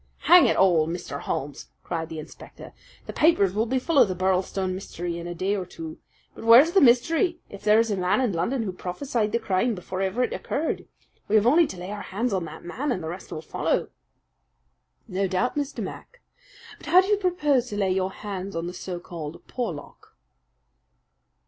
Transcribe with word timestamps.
"Hang 0.21 0.47
it 0.47 0.57
all, 0.57 0.87
Mr. 0.87 1.19
Holmes!" 1.21 1.67
cried 1.83 2.09
the 2.09 2.17
inspector. 2.17 2.73
"The 3.05 3.13
papers 3.13 3.53
will 3.53 3.67
be 3.67 3.77
full 3.77 3.99
of 3.99 4.07
the 4.07 4.15
Birlstone 4.15 4.73
mystery 4.73 5.19
in 5.19 5.27
a 5.27 5.35
day 5.35 5.55
or 5.55 5.63
two; 5.63 5.99
but 6.33 6.43
where's 6.43 6.71
the 6.71 6.81
mystery 6.81 7.37
if 7.51 7.61
there 7.63 7.79
is 7.79 7.91
a 7.91 7.97
man 7.97 8.19
in 8.19 8.33
London 8.33 8.63
who 8.63 8.71
prophesied 8.71 9.31
the 9.31 9.37
crime 9.37 9.75
before 9.75 10.01
ever 10.01 10.23
it 10.23 10.33
occurred? 10.33 10.87
We 11.27 11.35
have 11.35 11.45
only 11.45 11.67
to 11.67 11.77
lay 11.77 11.91
our 11.91 12.01
hands 12.01 12.33
on 12.33 12.45
that 12.45 12.65
man, 12.65 12.91
and 12.91 13.03
the 13.03 13.09
rest 13.09 13.31
will 13.31 13.43
follow." 13.43 13.89
"No 15.07 15.27
doubt, 15.27 15.55
Mr. 15.55 15.83
Mac. 15.83 16.19
But 16.79 16.87
how 16.87 17.01
do 17.01 17.07
you 17.07 17.17
propose 17.17 17.67
to 17.67 17.77
lay 17.77 17.91
your 17.91 18.09
hands 18.11 18.55
on 18.55 18.65
the 18.65 18.73
so 18.73 18.99
called 18.99 19.45
Porlock?" 19.45 20.15